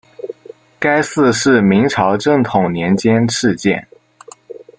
[0.79, 3.87] 该寺是明朝正统年间敕建。